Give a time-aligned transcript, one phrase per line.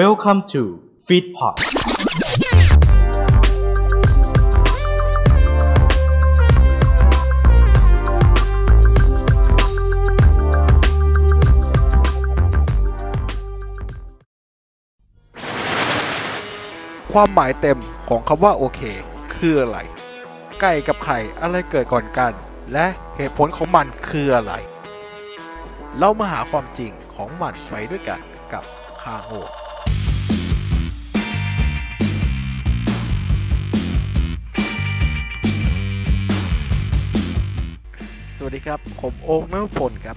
[0.00, 0.62] Welcome to
[1.06, 1.56] Feedpot
[17.12, 17.78] ความหมายเต็ม
[18.08, 18.80] ของคำว่าโอเค
[19.34, 19.78] คืออะไร
[20.60, 22.32] ไก่กับไข่อะไรเกิดก่อนกัน
[22.72, 22.86] และ
[23.16, 24.52] เหตุผลของมันคืออะไร
[25.98, 28.20] เรามาหาความจริงของมันไปด้วยกัน
[28.52, 28.64] กับ
[29.04, 29.34] คาโง่
[38.52, 40.16] สวัสดีครับ ผมโอ๊กนพลครับ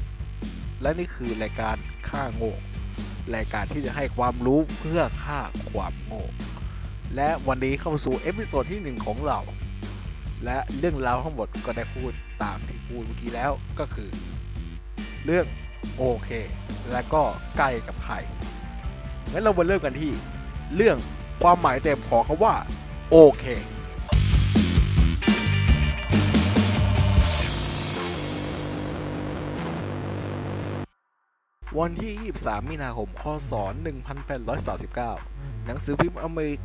[0.81, 1.75] และนี่คือรายการ
[2.09, 2.53] ฆ่าโง่
[3.35, 5.39] รายการที่จะให้ความรู้เพื่อฆ่า
[5.71, 6.23] ความโง่
[7.15, 9.39] และวันนี้เข้าสู่ episode ที่ 1 ของเรา
[10.45, 12.11] และเรื่องราวทั้งหมดก็ได้พูด
[12.43, 14.09] ตามที่พูดเมื่อกี้แล้วก็คือ
[15.25, 15.45] เรื่อง
[15.97, 16.29] โอเค
[16.91, 17.23] และก็
[17.57, 18.15] ใกล้กับใคร
[19.31, 20.11] งั้นเรามาเริ่มกันที่
[20.75, 20.97] เรื่อง
[21.43, 22.55] ความหมายเต็มของคำว่า
[23.11, 23.45] โอเค
[31.79, 33.51] วันที่ 23 มีนาคมคศ
[34.79, 36.57] 1839 หนังสือพิมพ์อเมริ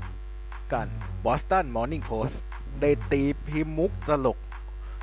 [0.72, 0.86] กัน
[1.24, 2.36] Boston Morning Post
[2.80, 4.38] ได้ตีพิมพ์มุกตลก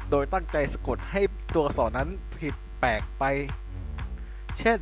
[0.09, 1.21] โดยตั้งใจสะกดให้
[1.53, 3.23] ตัวอักษรนั้นผิดแปลกไป
[4.59, 4.79] เช่น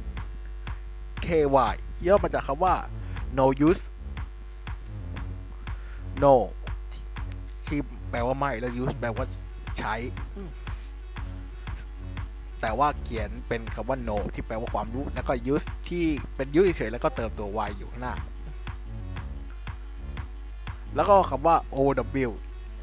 [1.26, 1.74] KY
[2.06, 2.76] ย่อมาจากคำว่า
[3.38, 3.84] no use
[6.24, 6.36] no
[7.66, 7.80] ที่
[8.10, 9.26] แปลว่าไม่ แล้ว use แปลว่า
[9.80, 9.96] ใช้
[12.66, 18.16] แต่ว่าเขียนเป็นคำว่า no ที่แปลว่าความรู้ แล้วก็ use ที่เป็น use เฉยๆแล้วก็เติมตัว y อยู่ข้างหน้า
[20.96, 21.90] แล้วก็คำว่า ow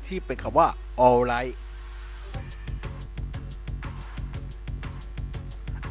[0.06, 0.66] ที่เป็นคำว่า
[1.06, 1.55] alright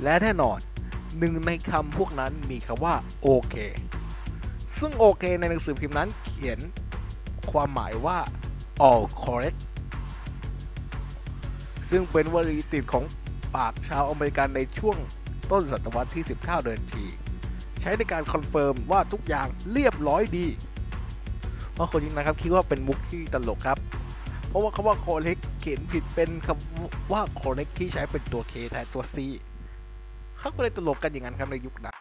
[0.04, 0.60] และแน่นอน
[1.18, 3.56] หนึ่งในคำพวกนั้นมีคำว่าโอเค
[4.80, 6.60] ซึ่งโอเคในหนังสือพิมพ์นั้นเขียน
[7.52, 8.18] ความหมายว่า
[8.90, 9.60] all correct
[11.90, 13.06] ซึ่งเป็นวลีติดของ
[13.56, 14.98] ปากชาวอเมริกันในช่วง
[15.52, 17.06] ต้นศตวรรษที่ 19 เดินที
[17.82, 20.48] ใช้ในการ confirm ว่าทุกอย่างเรียบร้อยดี
[21.74, 23.78] เพราะคนจริงนะครับคิดว่าเป็นมุกที่ตลกครับ
[24.48, 29.16] เพราะว่าคำว่า correct เขียนผิดเป็นคำว่า korrect ที่ใช้เป็นตัว K แทนตัว C
[30.40, 31.96] เขาก็เลยตลกกันอย่างนั้นครับในยุคนั้น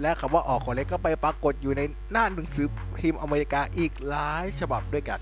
[0.00, 1.82] และคำว่าออก correct ก็ไปปรากฏอยู่ใน
[2.12, 2.66] หน้าหนังสือ
[2.98, 5.20] พิมพ์อเมริกาอีกหลายฉบับด้วยกัน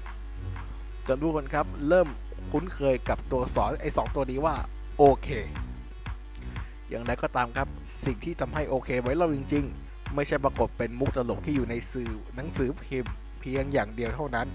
[1.06, 2.08] จนทุกคนครับเริ่ม
[2.50, 4.56] คุ้นเคยกับตัวอักษรไอ้สองตัวนี้ว่า
[4.98, 5.28] โอเค
[6.88, 7.68] อย่างไรก็ตามครับ
[8.04, 14.48] สิ่งที่ทำให้โอเคไว้เราจริง ๆ ไม่ใช่ปรากฏเป็นมุกตลกที่อยู่ในสื่อหนังสือพิมพ์เพียงอย่างเดียวเท่านั้น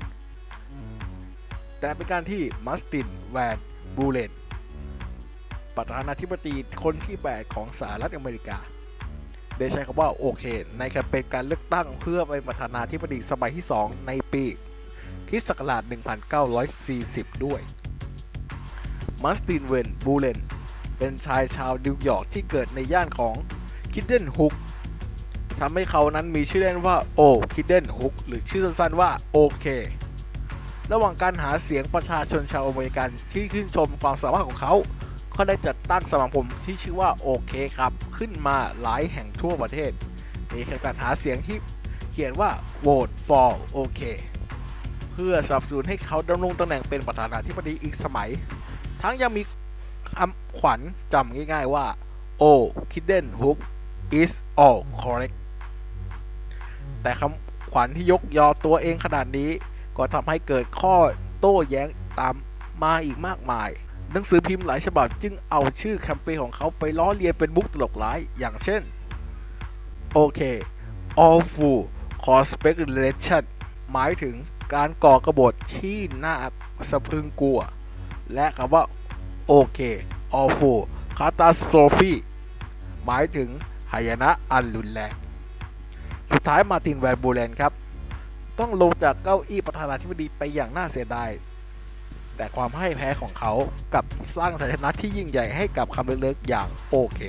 [1.80, 3.58] แต่เป็นการที่มัสตินแวน
[3.98, 4.32] บูเลน
[5.76, 8.58] ประธานาธิบดีคนที่8ของสหรัฐอเมริกา
[9.58, 10.44] ได้ใช้คำว่าโอเค
[10.78, 14.44] ในแคมเปญการเลือกตั้งเพื่อเป็นประธานาธิบดีสมัยที่ 2 ในปี
[15.30, 15.84] คริสต์ศักราช
[16.64, 17.62] 1940 ด้วย
[19.24, 20.40] มาร์ติน แวนบิวเรน
[20.98, 23.36] เป็นชายชาวนิวยอร์กที่เกิดในย่านของ
[23.94, 24.54] Kinderhook
[25.60, 29.66] ทำให้เขานั้นมีชื่อเล่นว่า Old Kinderhook หรือชื่อสั้นๆว่าโอเค
[30.92, 34.74] ระหว่างการหาเสียงประชาชนชาวอเมริกันที่ชื่นชมความสามารถของเขา
[35.34, 39.92] เขาได้จัดตั้งสมาคมที่ชื่อว่าโอเคครับ ขึ้นมาหลายแห่งทั่วประเทศ
[40.54, 41.58] มีการหาเสียงที่
[42.12, 42.50] เขียนว่า
[42.86, 44.02] vote for โอเค
[45.12, 48.30] เพื่อสนับสนุนให้เขาดำรงตำแหน่งเป็นประธานาธิบดีอีกสมัย
[49.02, 49.44] ทั้งยังมี
[50.18, 50.80] คำขวัญ
[51.14, 51.86] จำง่ายๆว่า
[52.42, 53.60] oh hidden hook
[54.22, 54.34] is
[54.66, 55.36] all correct
[57.02, 59.52] แต่คำขวัญที่ยกยอตัวเองขนาดนี้
[59.98, 60.96] ก็ทำให้เกิดข้อ
[61.40, 61.88] โต้แย้ง
[62.20, 62.36] ตาม
[62.84, 63.70] มาอีกมากมาย
[64.12, 68.82] หนังสือพิมพ์หลายฉบับจึงเอาชื่อแคมเปญของเขาไปล้อเลียนเป็นมุกตลกร้ายอย่างเช่น
[70.14, 70.40] โอเค
[71.26, 71.82] all full
[72.26, 73.44] conspiration
[73.92, 74.36] หมายถึง
[74.74, 76.36] การก่อกระบฏที่น่า
[76.90, 77.60] สะพึงกลัว
[78.34, 78.84] และคำว่า
[79.48, 79.80] โอเค
[80.40, 80.82] all full
[81.20, 82.12] catastrophe
[83.06, 83.50] หมายถึง
[83.92, 85.14] หายนะอันรุนแรง
[86.32, 87.72] สุดท้ายมาตินแวนบูเลนครับ
[88.60, 91.30] ต้องลงจากเก้าอี้ประธานาธิบดีไปอย่างน่าเสียดาย
[92.36, 93.54] แต่ความให้แพ้ของเขา
[93.94, 94.06] กับ
[94.38, 97.20] สร้างชัยชนะที่ยิ่งใหญ่ให้กับคำเล็กๆอย่างโอเค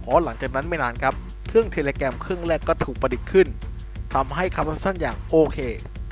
[0.00, 1.14] เพราะหลังจากนั้นไม่นานครับ
[1.48, 3.48] เครื่อง telegram เครื่องแรกก็ถูกประดิษฐ์ขึ้น
[4.14, 5.58] ทำให้คำสั้นๆอย่างโอเค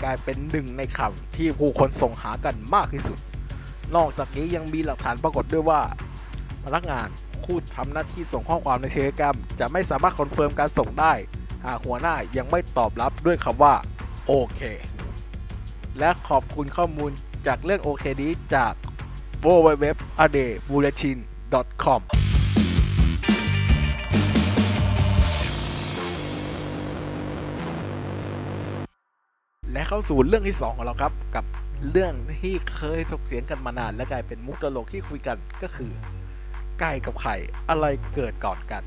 [0.03, 3.19] กลายเป็นหนึ่งในคำที่ผู้คนส่งหากันมากที่สุด
[3.97, 5.81] นอกจากนี้ยังมีหลักฐานปรากฏด้วยว่า
[6.65, 7.09] พนักงาน
[7.45, 11.13] ผู้ทำหน้าที่ส่งข้อความใน telegraph จะไม่สามารถ confirm การส่งได้
[11.65, 13.75] หากหัวหน้ายังไม่ตอบรับด้วยคำว่า
[14.27, 14.61] โอเค
[15.99, 17.11] และขอบคุณข้อมูล
[17.47, 18.75] จากเรื่องโอเคนี้จาก
[19.45, 19.87] w w w
[20.25, 21.17] a d a y b u l l e t i n
[21.85, 22.03] c o m
[29.73, 31.45] และเข้าสู่เรื่องที่ 2 ของเราครับกับ
[31.91, 35.93] เรื่องที่เคยถกเถียงกันมานานและกลายเป็นมุกตลกที่คุยกันก็คือ
[36.81, 37.37] ไก่กับไข่
[37.69, 38.83] อะไรเกิดก่อนกัน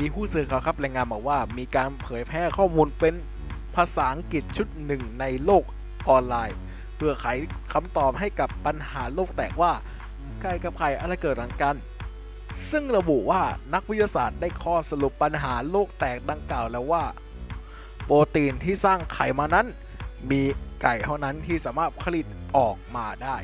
[0.00, 3.14] มีผู้สื่อข่าวครับรายงานบอกว่า มีการเผยแพร่ข้อมูลเป็น
[3.76, 5.64] ภาษาอังกฤษชุดหนึ่งในโลก
[6.08, 6.58] ออนไลน์
[6.96, 7.26] เพื่อไข
[7.72, 9.72] คำตอบให้กับปัญหาโลกแตกว่า
[10.42, 11.76] ไก่กับไข่อะไรเกิดก่อนกัน
[12.70, 13.42] ซึ่งระบุว่า
[13.74, 17.04] นักวิทยาศาสตร์ได้ข้อสรุปปัญหาโลกแตกดังกล่าวแล้วว่า
[18.04, 19.66] โปรตีนที่สร้างไขมานั้น
[20.30, 20.42] มี
[20.82, 23.36] ไก่เท่านั้นที่สามารถผลิตออกมาได้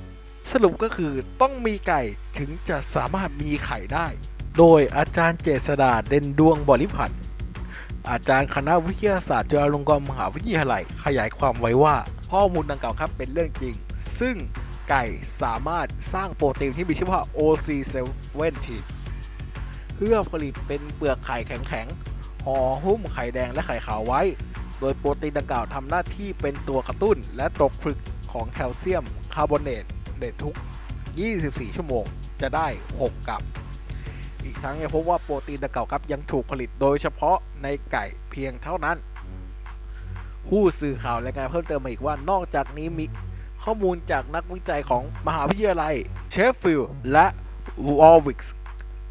[0.51, 2.03] สรุปก็คือต้องมีไก่
[2.39, 4.07] ถึงจะสามารถมีไข่ได้
[4.59, 7.21] โดยอาจารย์เจษดาเด่นดวงบริพันธ์
[8.11, 11.97] อาจารย์คณะวิทยาศาสตร์จุฬาลงกรณ์มหาวิทยาลัย ขยายความไว้ว่า
[12.31, 13.75] ข้อมูลดังกล่าวครับเป็นเรื่องจริง
[14.21, 14.37] ซึ่ง
[14.91, 15.05] ไก่
[15.43, 18.83] สามารถสร้างโปรตีนที่มีชื่อว่า OC70
[19.95, 24.21] เพื่อผลิตเป็นเปลือกไข่แข็งๆห่อหุ้มไข่แดงและไข่ขาวไว้
[24.81, 27.99] โดยโปรตีนดังกล่าวทำหน้าที่เป็นตัวกระตุ้น และตกผลึก
[28.33, 29.05] ของแคลเซียม
[29.35, 29.85] คาร์บอเนต
[30.21, 30.55] ในทุก
[31.15, 32.05] 24 ชั่วโมง
[32.41, 32.67] จะได้
[33.01, 33.43] 6กรัม
[34.45, 38.97] อีกทั้งยังพบว่าโปรตีนดังกล่าวครับยังถูกผลิตโดยเฉพาะในไก่เพียงเท่านั้น
[40.49, 43.05] ผู้สื่อข่าวรายงานเพิ่มเติมมาอีกว่านอกจากนี้มี
[43.65, 45.95] ข้อมูลจากนักวิจัยของมหาวิทยาลัย
[46.31, 47.27] เชฟฟิลด์และ
[47.87, 48.55] วอลวิกส์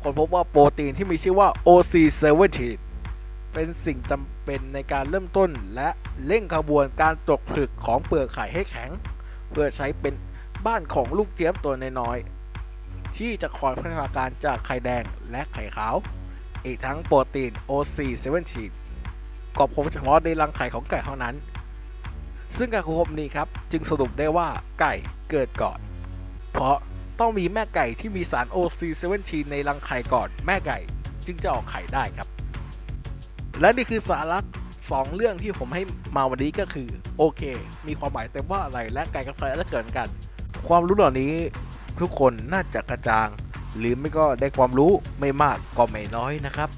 [0.01, 2.59] คนพบว่าโปรตีนที่มีชื่อว่า OC17
[3.53, 5.89] เป็นสิ่งจำเป็นในการเริ่มต้นและ
[6.25, 8.89] เร่งขบวนการตกผลึกของเปลือกไข่ให้แข็ง
[9.49, 10.13] เพื่อใช้เป็น
[10.65, 15.95] บ้านของลูกเจี๊ยบตัวน้อยๆที่จะคอยพัฒนาการจากไข่แดงและไข่ขาว
[16.65, 18.55] อีกทั้งโปรตีน OC17
[19.57, 21.35] ก็พบเฉพาะในรังไข่ของไก่เท่านั้น
[22.57, 24.47] ซึ่งการค้นพบนี้ครับจึงสรุปได้ว่า
[24.79, 24.93] ไก่
[25.29, 25.79] เกิดก่อน
[26.53, 26.77] เพราะ
[27.19, 30.77] ต้องมีแม่ไก่ที่มีสาร OC17 ในรังไข่ก่อนแม่ไก่
[31.25, 32.28] จึงจะออกไข่ได้ครับ
[33.61, 34.39] และนี่คือสาระ
[34.91, 35.83] สองเรื่องที่ผมให้
[36.15, 37.41] มาวันนี้ก็คือ โอเค
[37.87, 40.07] มีความหมายเต็มว่าอะไรและไก่กับไฟอะไรเกิดกัน
[40.67, 41.33] ความรู้เหล่านี้
[41.99, 43.27] ทุกคนน่าจะกระจ่าง
[43.77, 46.69] หรือไม่ก็ได้ความรู้ไม่มากก็ไม่น้อยนะครับ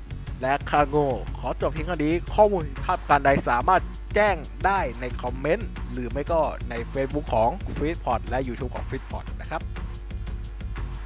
[0.42, 3.82] และคาโง่ขอจบเพียงเท่านี้ข้อมูลผิดพลาดการใดสามารถ
[4.16, 4.36] แจ้ง
[4.66, 8.98] ได้ในคอมเมนต์ หรือไม่ก็ใน Facebook ของ f e e d p o t และ YouTube ของ f e
[8.98, 9.62] e d p o t นะครับ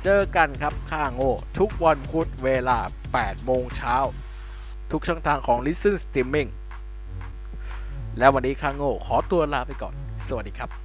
[0.04, 2.78] เจอกันครับค่าโง่ทุกวันพุธเวลา
[3.14, 3.96] 8 โมงเช้า
[4.92, 6.50] ทุกช่องทางของ Listen Streaming
[8.18, 9.94] และวันนี้ข้าโง่ขอตัวลาไปก่อน
[10.28, 10.85] สวัสดีครับ